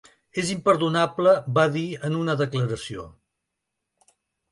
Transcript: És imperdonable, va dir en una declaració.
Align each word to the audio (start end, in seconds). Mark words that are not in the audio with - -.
És 0.43 0.47
imperdonable, 0.51 1.33
va 1.57 1.65
dir 1.75 1.83
en 2.09 2.15
una 2.21 2.35
declaració. 2.39 3.05